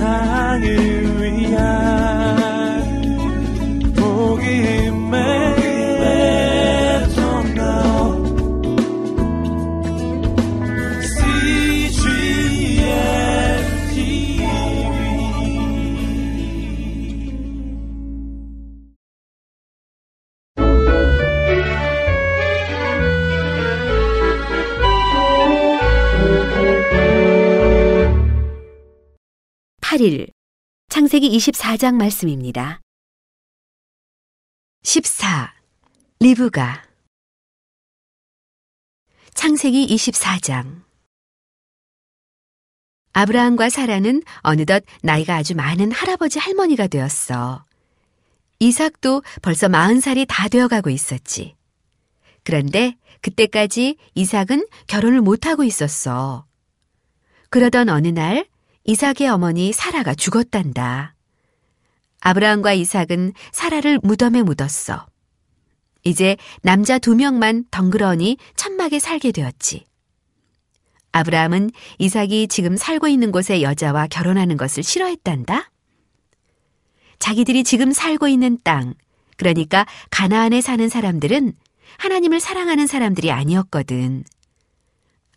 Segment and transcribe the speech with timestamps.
[0.00, 0.89] 세상을
[30.88, 32.80] 창세기 24장 말씀입니다.
[34.84, 35.52] 14.
[36.20, 36.84] 리브가
[39.34, 40.84] 창세기 24장
[43.14, 47.64] 아브라함과 사라는 어느덧 나이가 아주 많은 할아버지 할머니가 되었어.
[48.60, 51.56] 이삭도 벌써 마흔 살이 다 되어가고 있었지.
[52.44, 56.46] 그런데 그때까지 이삭은 결혼을 못하고 있었어.
[57.48, 58.46] 그러던 어느 날
[58.84, 61.14] 이삭의 어머니 사라가 죽었단다.
[62.20, 65.06] 아브라함과 이삭은 사라를 무덤에 묻었어.
[66.02, 69.84] 이제 남자 두 명만 덩그러니 천막에 살게 되었지.
[71.12, 75.70] 아브라함은 이삭이 지금 살고 있는 곳의 여자와 결혼하는 것을 싫어했단다.
[77.18, 78.94] 자기들이 지금 살고 있는 땅,
[79.36, 81.52] 그러니까 가나안에 사는 사람들은
[81.98, 84.24] 하나님을 사랑하는 사람들이 아니었거든.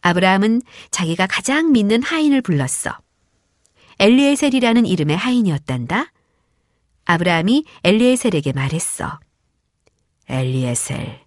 [0.01, 3.02] 아브라함은 자기가 가장 믿는 하인을 불렀어.
[3.99, 6.11] 엘리에셀이라는 이름의 하인이었단다.
[7.05, 9.19] 아브라함이 엘리에셀에게 말했어.
[10.29, 11.19] 엘리에셀,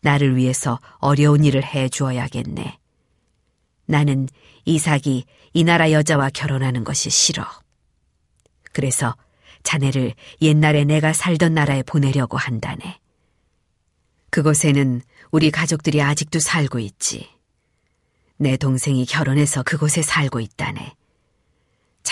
[0.00, 2.78] 나를 위해서 어려운 일을 해 주어야겠네.
[3.86, 4.28] 나는
[4.64, 7.44] 이삭이 이 나라 여자와 결혼하는 것이 싫어.
[8.72, 9.16] 그래서
[9.62, 13.00] 자네를 옛날에 내가 살던 나라에 보내려고 한다네.
[14.30, 15.02] 그곳에는
[15.32, 17.28] 우리 가족들이 아직도 살고 있지.
[18.36, 20.94] 내 동생이 결혼해서 그곳에 살고 있다네.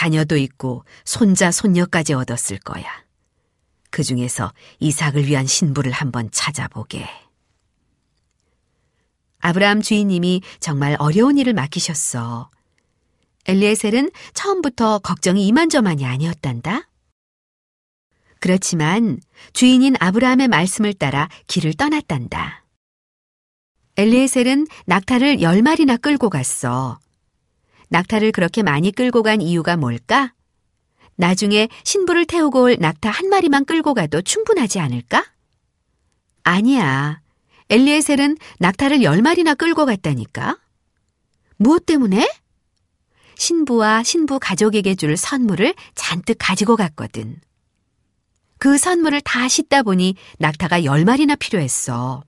[0.09, 2.85] 자녀도 있고 손자, 손녀까지 얻었을 거야.
[3.91, 7.07] 그 중에서 이삭을 위한 신부를 한번 찾아보게.
[9.41, 12.51] 아브라함 주인님이 정말 어려운 일을 맡기셨어.
[13.47, 16.89] 엘리에셀은 처음부터 걱정이 이만저만이 아니었단다.
[18.41, 19.21] 그렇지만
[19.53, 22.65] 주인인 아브라함의 말씀을 따라 길을 떠났단다.
[23.97, 26.99] 엘리에셀은 낙타를 열 마리나 끌고 갔어.
[27.89, 30.33] 낙타를 그렇게 많이 끌고 간 이유가 뭘까?
[31.17, 35.25] 나중에 신부를 태우고 올 낙타 한 마리만 끌고 가도 충분하지 않을까?
[36.45, 37.21] 아니야.
[37.71, 40.59] 엘리에셀은 낙타를 열 마리나 끌고 갔다니까.
[41.57, 42.31] 무엇 때문에?
[43.37, 47.41] 신부와 신부 가족에게 줄 선물을 잔뜩 가지고 갔거든.
[48.59, 52.25] 그 선물을 다 싣다 보니 낙타가 열 마리나 필요했어.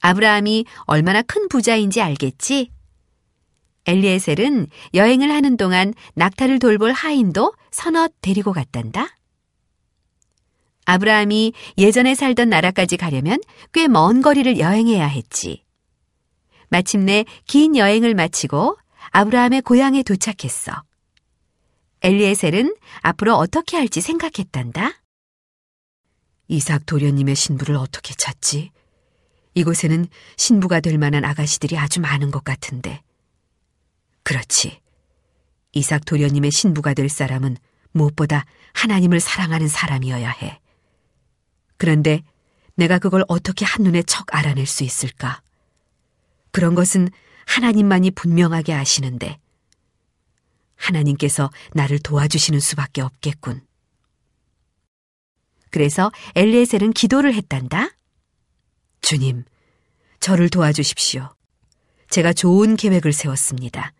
[0.00, 2.70] 아브라함이 얼마나 큰 부자인지 알겠지?
[3.86, 9.16] 엘리에셀은 여행을 하는 동안 낙타를 돌볼 하인도 서너 데리고 갔단다.
[10.84, 13.38] 아브라함이 예전에 살던 나라까지 가려면
[13.72, 15.64] 꽤 먼 거리를 여행해야 했지.
[16.68, 18.76] 마침내 긴 여행을 마치고
[19.10, 20.72] 아브라함의 고향에 도착했어.
[22.02, 24.92] 엘리에셀은 앞으로 어떻게 할지 생각했단다.
[26.48, 28.70] 이삭 도련님의 신부를 어떻게 찾지?
[29.54, 30.06] 이곳에는
[30.36, 33.02] 신부가 될 만한 아가씨들이 아주 많은 것 같은데.
[34.22, 34.80] 그렇지.
[35.72, 37.56] 이삭 도련님의 신부가 될 사람은
[37.92, 38.44] 무엇보다
[38.74, 40.60] 하나님을 사랑하는 사람이어야 해.
[41.76, 42.22] 그런데
[42.74, 45.42] 내가 그걸 어떻게 한눈에 척 알아낼 수 있을까?
[46.50, 47.08] 그런 것은
[47.46, 49.38] 하나님만이 분명하게 아시는데,
[50.76, 53.64] 하나님께서 나를 도와주시는 수밖에 없겠군.
[55.70, 57.90] 그래서 엘리에셀은 기도를 했단다.
[59.00, 59.44] 주님,
[60.20, 61.34] 저를 도와주십시오.
[62.10, 63.92] 제가 좋은 계획을 세웠습니다.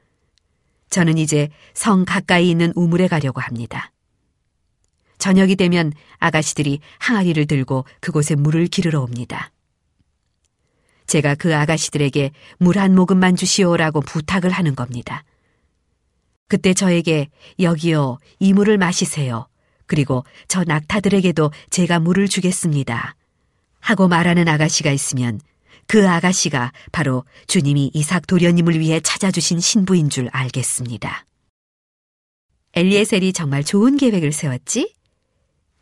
[0.92, 3.90] 저는 이제 성 가까이 있는 우물에 가려고 합니다.
[5.16, 9.50] 저녁이 되면 아가씨들이 항아리를 들고 그곳에 물을 기르러 옵니다.
[11.06, 15.24] 제가 그 아가씨들에게 물 한 모금만 주시오라고 부탁을 하는 겁니다.
[16.46, 19.48] 그때 저에게 여기요, 이 물을 마시세요.
[19.86, 23.16] 그리고 저 낙타들에게도 제가 물을 주겠습니다.
[23.80, 25.40] 하고 말하는 아가씨가 있으면
[25.86, 31.26] 그 아가씨가 바로 주님이 이삭 도련님을 위해 찾아주신 신부인 줄 알겠습니다.
[32.74, 34.94] 엘리에셀이 정말 좋은 계획을 세웠지?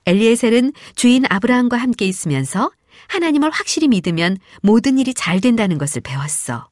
[0.06, 2.73] 엘리에셀은 주인 아브라함과 함께 있으면서
[3.08, 6.69] 하나님을 확실히 믿으면 모든 일이 잘 된다는 것을 배웠어.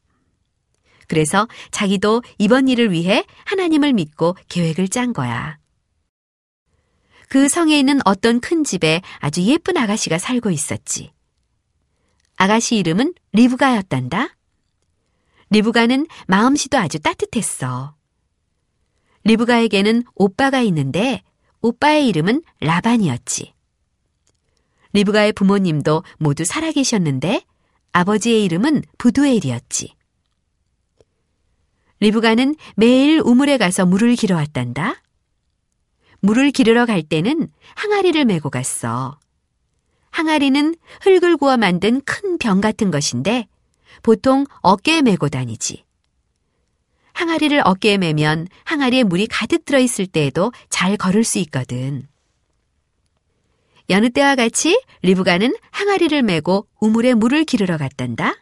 [1.06, 5.58] 그래서 자기도 이번 일을 위해 하나님을 믿고 계획을 짠 거야.
[7.28, 11.12] 그 성에 있는 어떤 큰 집에 아주 예쁜 아가씨가 살고 있었지.
[12.38, 14.36] 아가씨 이름은 리브가였단다.
[15.50, 17.96] 리브가는 마음씨도 아주 따뜻했어.
[19.24, 21.22] 리브가에게는 오빠가 있는데
[21.60, 23.52] 오빠의 이름은 라반이었지.
[24.92, 27.44] 리브가의 부모님도 모두 살아계셨는데
[27.92, 29.94] 아버지의 이름은 부두엘이었지.
[32.00, 35.02] 리브가는 매일 우물에 가서 물을 길어왔단다.
[36.20, 39.18] 물을 기르러 갈 때는 항아리를 메고 갔어.
[40.18, 43.46] 항아리는 흙을 구워 만든 큰 병 같은 것인데
[44.02, 45.84] 보통 어깨에 메고 다니지.
[47.12, 52.08] 항아리를 어깨에 매면 항아리에 물이 가득 들어있을 때에도 잘 걸을 수 있거든.
[53.90, 58.34] 여느 때와 같이 리브가는 항아리를 메고 우물에 물을 기르러 갔단다.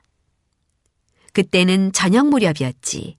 [1.34, 3.19] 그때는 저녁 무렵이었지.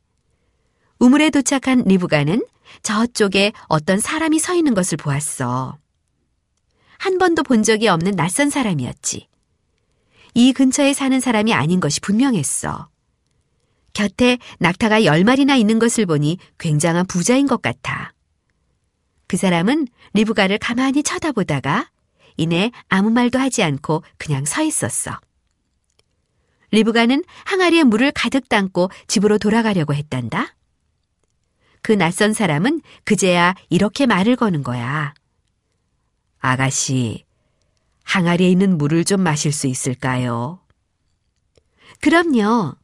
[0.97, 2.43] 우물에 도착한 리브가는
[2.81, 5.77] 저쪽에 어떤 사람이 서 있는 것을 보았어.
[6.97, 9.27] 한 번도 본 적이 없는 낯선 사람이었지.
[10.33, 12.89] 이 근처에 사는 사람이 아닌 것이 분명했어.
[13.93, 18.13] 곁에 낙타가 열 마리나 있는 것을 보니 굉장한 부자인 것 같아.
[19.27, 21.89] 그 사람은 리브가를 가만히 쳐다보다가
[22.37, 25.19] 이내 아무 말도 하지 않고 그냥 서 있었어.
[26.71, 30.55] 리브가는 항아리에 물을 가득 담고 집으로 돌아가려고 했단다.
[31.81, 35.13] 그 낯선 사람은 그제야 이렇게 말을 거는 거야.
[36.47, 37.25] 아가씨,
[38.03, 40.61] 항아리에 있는 물을 좀 마실 수 있을까요?
[41.99, 42.75] 그럼요.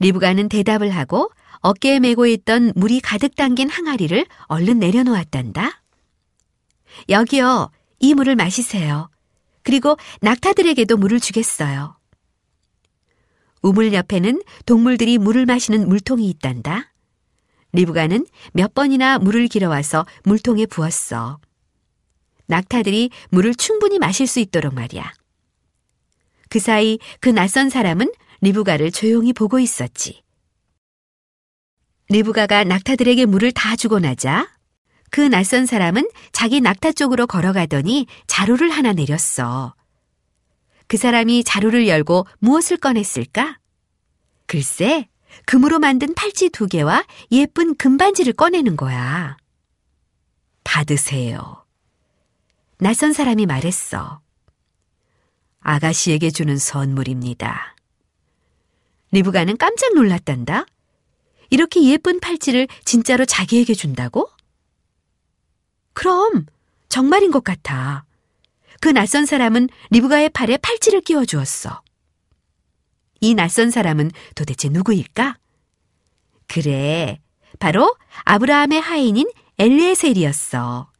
[0.00, 1.30] 리브가는 대답을 하고
[1.60, 5.82] 어깨에 메고 있던 물이 가득 담긴 항아리를 얼른 내려놓았단다.
[7.08, 9.08] 여기요, 이 물을 마시세요.
[9.62, 11.96] 그리고 낙타들에게도 물을 주겠어요.
[13.62, 16.92] 우물 옆에는 동물들이 물을 마시는 물통이 있단다.
[17.72, 21.40] 리브가는 몇 번이나 물을 길어와서 물통에 부었어.
[22.48, 25.12] 낙타들이 물을 충분히 마실 수 있도록 말이야.
[26.48, 28.10] 그 사이 그 낯선 사람은
[28.40, 30.22] 리브가를 조용히 보고 있었지.
[32.08, 34.48] 리브가가 낙타들에게 물을 다 주고 나자
[35.10, 39.74] 그 낯선 사람은 자기 낙타 쪽으로 걸어가더니 자루를 하나 내렸어.
[40.86, 43.58] 그 사람이 자루를 열고 무엇을 꺼냈을까?
[44.46, 45.08] 글쎄,
[45.44, 49.36] 금으로 만든 팔찌 두 개와 예쁜 금반지를 꺼내는 거야.
[50.64, 51.67] 받으세요.
[52.80, 54.20] 낯선 사람이 말했어.
[55.60, 57.74] 아가씨에게 주는 선물입니다.
[59.10, 60.64] 리브가는 깜짝 놀랐단다.
[61.50, 64.30] 이렇게 예쁜 팔찌를 진짜로 자기에게 준다고?
[65.92, 66.46] 그럼
[66.88, 68.04] 정말인 것 같아.
[68.80, 71.82] 그 낯선 사람은 리브가의 팔에 팔찌를 끼워 주었어.
[73.20, 75.36] 이 낯선 사람은 도대체 누구일까?
[76.46, 77.20] 그래,
[77.58, 79.28] 바로 아브라함의 하인인
[79.58, 80.92] 엘리에셀이었어.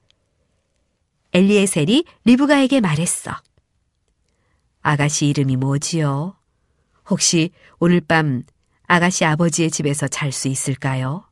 [1.33, 3.33] 엘리에셀이 리브가에게 말했어.
[4.81, 6.37] 아가씨 이름이 뭐지요?
[7.11, 8.43] 혹시 오늘 밤
[8.87, 11.29] 아가씨 아버지의 집에서 잘 수 있을까요?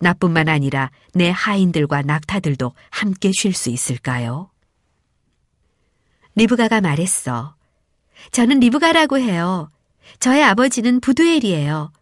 [0.00, 4.50] 나뿐만 아니라 내 하인들과 낙타들도 함께 쉴 수 있을까요?
[6.36, 7.56] 리브가가 말했어.
[8.30, 9.70] 저는 리브가라고 해요.
[10.20, 11.92] 저의 아버지는 부두엘이에요.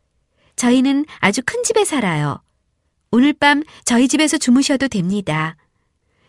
[0.56, 2.42] 저희는 아주 큰 집에 살아요.
[3.10, 5.56] 오늘 밤 저희 집에서 주무셔도 됩니다.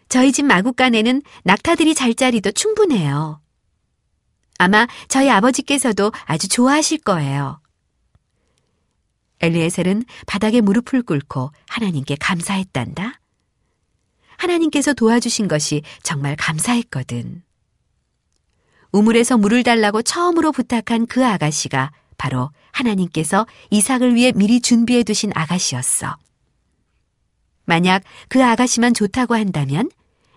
[0.10, 3.42] 저희 집 마구간에는 낙타들이 잘 자리도 충분해요.
[4.58, 7.60] 아마 저희 아버지께서도 아주 좋아하실 거예요.
[9.40, 13.20] 엘리에셀은 바닥에 무릎을 꿇고 하나님께 감사했단다.
[14.38, 17.44] 하나님께서 도와주신 것이 정말 감사했거든.
[18.92, 26.18] 우물에서 물을 달라고 처음으로 부탁한 그 아가씨가 바로 하나님께서 이삭을 위해 미리 준비해 두신 아가씨였어.
[27.68, 29.92] 만약 그 아가씨만 좋다고 한다면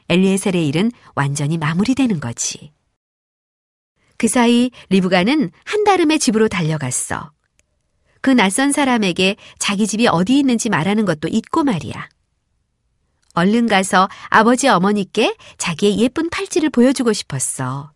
[0.08, 2.72] 엘리에셀의 일은 완전히 마무리되는 거지.
[4.18, 7.30] 그 사이 리브가는 한다름의 집으로 달려갔어.
[8.20, 12.08] 그 낯선 사람에게 자기 집이 어디 있는지 말하는 것도 잊고 말이야.
[13.34, 17.92] 얼른 가서 아버지 어머니께 자기의 예쁜 팔찌를 보여주고 싶었어.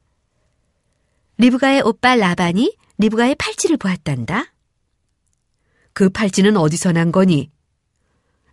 [1.39, 4.55] 리브가의 오빠 라반이 리브가의 팔찌를 보았단다.
[5.93, 7.51] 그 팔찌는 어디서 난 거니?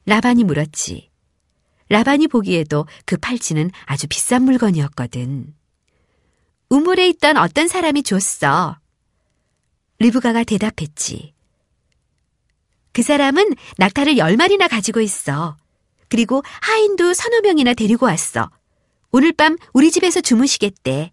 [0.05, 1.10] 라반이 물었지.
[1.89, 5.53] 라반이 보기에도 그 팔찌는 아주 비싼 물건이었거든.
[6.70, 8.77] 우물에 있던 어떤 사람이 줬어.
[10.00, 11.34] 리브가가 대답했지.
[12.93, 15.58] 그 사람은 낙타를 열 마리나 가지고 있어.
[16.10, 18.50] 그리고 하인도 서너 명이나 데리고 왔어.
[19.12, 21.12] 오늘 밤 우리 집에서 주무시겠대.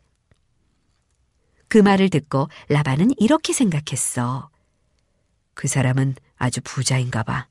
[1.68, 4.50] 그 말을 듣고 라반은 이렇게 생각했어.
[5.54, 7.46] 그 사람은 아주 부자인가 봐.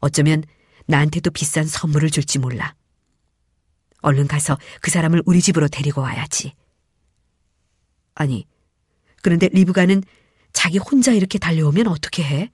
[0.00, 0.44] 어쩌면
[0.86, 2.74] 나한테도 비싼 선물을 줄지 몰라.
[4.00, 6.54] 얼른 가서 그 사람을 우리 집으로 데리고 와야지.
[8.14, 8.46] 아니,
[9.22, 10.02] 그런데 리브가는
[10.52, 12.50] 자기 혼자 이렇게 달려오면 어떻게 해?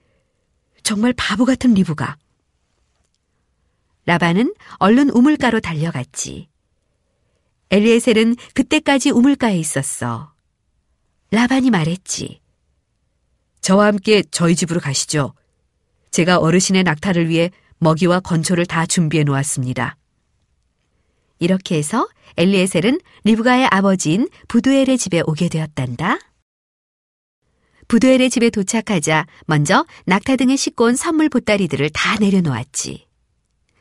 [0.83, 2.17] 정말 바보 같은 리브가.
[4.07, 6.49] 라반은 얼른 우물가로 달려갔지.
[7.71, 10.35] 엘리에셀은 그때까지 우물가에 있었어.
[11.31, 12.41] 라반이 말했지.
[13.61, 15.35] 저와 함께 저희 집으로 가시죠.
[16.15, 19.97] 제가 어르신의 낙타를 위해 먹이와 건초를 다 준비해 놓았습니다.
[21.41, 26.21] 이렇게 해서 엘리에셀은 리브가의 아버지인 부두엘의 집에 오게 되었단다.
[27.89, 33.09] 부두엘의 집에 도착하자 먼저 낙타 등에 싣고 온 선물 보따리들을 다 내려놓았지.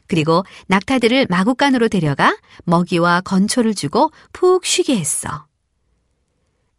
[0.07, 5.45] 그리고 낙타들을 마구간으로 데려가 먹이와 건초를 주고 푹 쉬게 했어.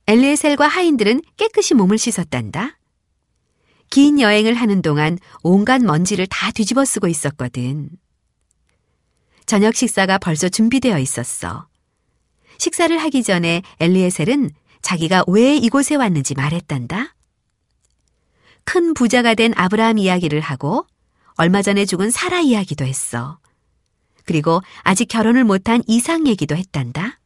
[0.09, 2.77] 엘리에셀과 하인들은 깨끗이 몸을 씻었단다.
[3.91, 7.91] 긴 여행을 하는 동안 온갖 먼지를 다 뒤집어 쓰고 있었거든.
[9.47, 11.69] 저녁 식사가 벌써 준비되어 있었어.
[12.59, 14.51] 식사를 하기 전에 엘리에셀은
[14.83, 17.15] 자기가 왜 이곳에 왔는지 말했단다.
[18.65, 20.87] 큰 부자가 된 아브라함 이야기를 하고
[21.37, 23.39] 얼마 전에 죽은 사라 이야기도 했어.
[24.25, 27.19] 그리고 아직 결혼을 못한 이삭 얘기도 했단다.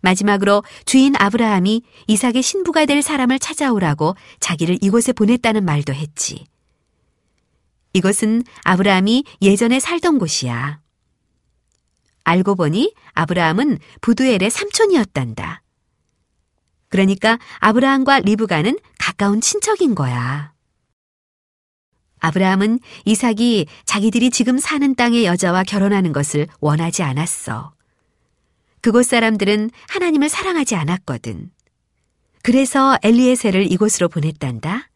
[0.00, 6.46] 마지막으로 주인 아브라함이 이삭의 신부가 될 사람을 찾아오라고 자기를 이곳에 보냈다는 말도 했지.
[7.92, 10.80] 이곳은 아브라함이 예전에 살던 곳이야.
[12.24, 15.62] 알고 보니 아브라함은 부두엘의 삼촌이었단다.
[16.90, 20.52] 그러니까 아브라함과 리브가는 가까운 친척인 거야.
[22.20, 27.77] 아브라함은 이삭이 자기들이 지금 사는 땅의 여자와 결혼하는 것을 원하지 않았어.
[28.80, 31.50] 그곳 사람들은 하나님을 사랑하지 않았거든.
[32.42, 34.88] 그래서 엘리에셀을 이곳으로 보냈단다.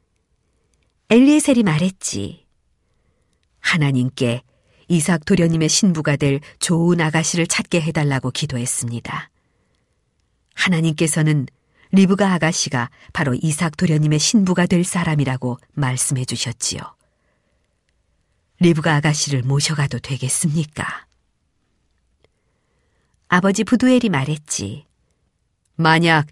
[1.10, 2.46] 엘리에셀이 말했지.
[3.60, 4.42] 하나님께
[4.88, 9.30] 이삭 도련님의 신부가 될 좋은 아가씨를 찾게 해달라고 기도했습니다.
[10.54, 11.46] 하나님께서는
[11.92, 16.80] 리브가 아가씨가 바로 이삭 도련님의 신부가 될 사람이라고 말씀해 주셨지요.
[18.60, 21.06] 리브가 아가씨를 모셔가도 되겠습니까?
[23.34, 24.84] 아버지 브두엘이 말했지.
[25.76, 26.26] 만약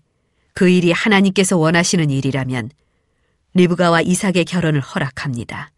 [0.53, 2.69] 그 일이 하나님께서 원하시는 일이라면
[3.55, 5.73] 리브가와 이삭의 결혼을 허락합니다.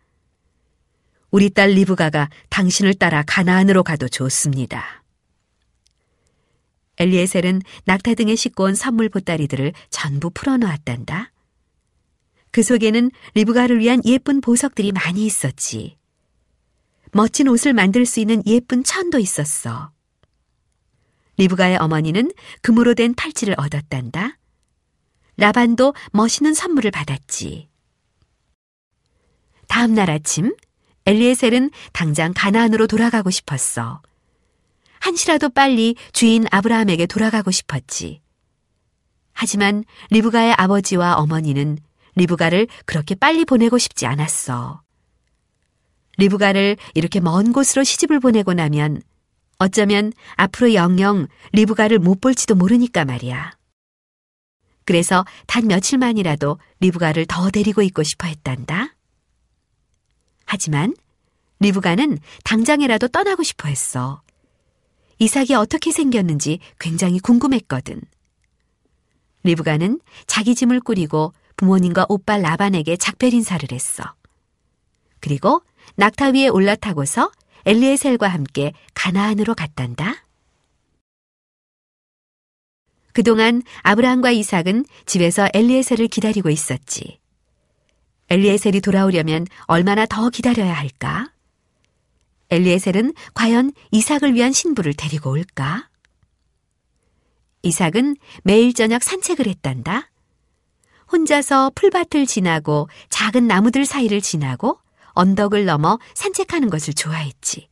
[1.31, 5.05] 우리 딸 리브가가 당신을 따라 가나안으로 가도 좋습니다.
[6.99, 11.31] 엘리에셀은 낙타 등에 싣고 온 선물 보따리들을 전부 풀어놓았단다.
[12.51, 15.97] 그 속에는 리브가를 위한 예쁜 보석들이 많이 있었지.
[17.13, 19.93] 멋진 옷을 만들 수 있는 예쁜 천도 있었어.
[21.39, 24.39] 리브가의 어머니는 금으로 된 팔찌를 얻었단다.
[25.37, 27.69] 라반도 멋있는 선물을 받았지.
[29.69, 30.55] 다음 날 아침
[31.07, 34.03] 엘리에셀은 당장 가나안으로 돌아가고 싶었어.
[35.01, 38.21] 한시라도 빨리 주인 아브라함에게 돌아가고 싶었지.
[39.33, 41.79] 하지만 리브가의 아버지와 어머니는
[42.15, 44.83] 리브가를 그렇게 빨리 보내고 싶지 않았어.
[46.19, 49.03] 리브가를 이렇게 먼 곳으로 시집을 보내고 나면
[49.63, 53.53] 어쩌면 앞으로 영영 리브가를 못 볼지도 모르니까 말이야.
[54.85, 58.97] 그래서 단 며칠만이라도 리브가를 더 데리고 있고 싶어 했단다.
[60.47, 60.97] 하지만
[61.61, 64.21] 리브가는 당장이라도 떠나고 싶어 했어.
[65.21, 68.01] 이삭이 어떻게 생겼는지 굉장히 궁금했거든.
[69.45, 74.03] 리브가는 자기 짐을 꾸리고 부모님과 오빠 라반에게 작별 인사를 했어.
[75.21, 75.63] 그리고
[75.95, 77.31] 낙타 위에 올라타고서
[77.67, 80.25] 엘리에셀과 함께 가나안으로 갔단다.
[83.13, 87.19] 그동안 아브라함과 이삭은 집에서 엘리에셀을 기다리고 있었지.
[88.31, 91.31] 엘리에셀이 돌아오려면 얼마나 더 기다려야 할까?
[92.51, 95.89] 엘리에셀은 과연 이삭을 위한 신부를 데리고 올까?
[97.63, 100.11] 이삭은 매일 저녁 산책을 했단다.
[101.13, 104.79] 혼자서 풀밭을 지나고 작은 나무들 사이를 지나고
[105.15, 107.69] 언덕을 넘어 산책하는 것을 좋아했지.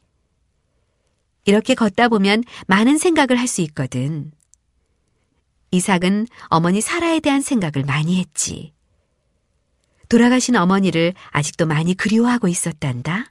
[1.45, 4.33] 이렇게 걷다 보면 많은 생각을 할 수 있거든.
[5.73, 8.73] 이삭은 어머니 사라에 대한 생각을 많이 했지.
[10.09, 13.31] 돌아가신 어머니를 아직도 많이 그리워하고 있었단다.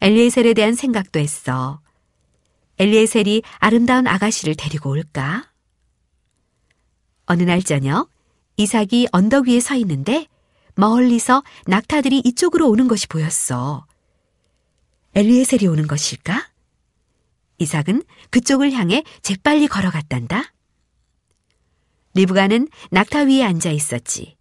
[0.00, 1.80] 엘리에셀에 대한 생각도 했어.
[2.78, 5.50] 엘리에셀이 아름다운 아가씨를 데리고 올까?
[7.26, 8.10] 어느 날 저녁
[8.56, 10.28] 이삭이 언덕 위에 서 있는데
[10.78, 13.84] 멀리서 낙타들이 이쪽으로 오는 것이 보였어.
[15.16, 16.48] 엘리에셀이 오는 것일까?
[17.58, 20.54] 이삭은 그쪽을 향해 재빨리 걸어갔단다.
[22.14, 24.36] 리브가는 낙타 위에 앉아 있었지.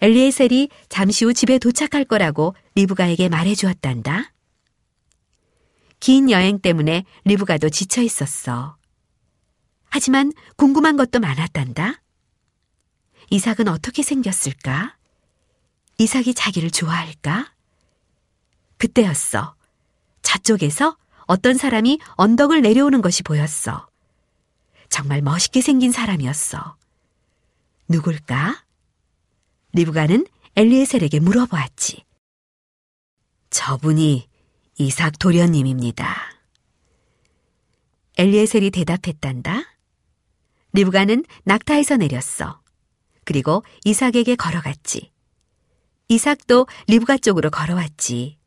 [0.00, 4.32] 엘리에셀이 잠시 후 집에 도착할 거라고 리브가에게 말해 주었단다.
[5.98, 8.76] 긴 여행 때문에 리브가도 지쳐 있었어.
[9.90, 12.00] 하지만 궁금한 것도 많았단다.
[13.30, 14.97] 이삭은 어떻게 생겼을까?
[15.98, 17.52] 이삭이 자기를 좋아할까?
[18.76, 19.56] 그때였어.
[20.22, 23.88] 저쪽에서 어떤 사람이 언덕을 내려오는 것이 보였어.
[24.88, 26.76] 정말 멋있게 생긴 사람이었어.
[27.88, 28.64] 누굴까?
[29.72, 30.26] 리브가는
[30.56, 32.04] 엘리에셀에게 물어보았지.
[33.50, 34.28] 저분이
[34.78, 36.32] 이삭 도련님입니다.
[38.16, 39.62] 엘리에셀이 대답했단다.
[40.72, 42.60] 리브가는 낙타에서 내렸어.
[43.24, 45.10] 그리고 이삭에게 걸어갔지.
[46.08, 48.38] 이삭도 리브가 쪽으로 걸어왔지.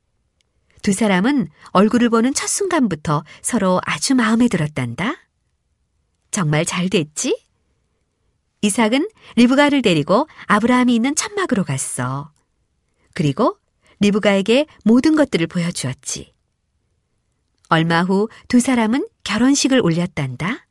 [0.82, 5.16] 두 사람은 얼굴을 보는 첫 순간부터 서로 아주 마음에 들었단다.
[6.32, 7.40] 정말 잘 됐지?
[8.62, 12.32] 이삭은 리브가를 데리고 아브라함이 있는 천막으로 갔어.
[13.14, 13.58] 그리고
[14.00, 16.34] 리브가에게 모든 것들을 보여주었지.
[17.70, 20.66] 얼마 후 두 사람은 결혼식을 올렸단다.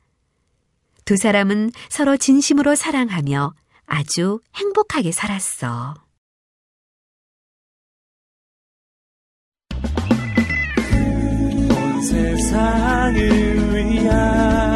[1.05, 3.53] 두 사람은 서로 진심으로 사랑하며
[3.85, 5.95] 아주 행복하게 살았어.
[12.01, 13.15] 세상을
[13.73, 14.70] 위한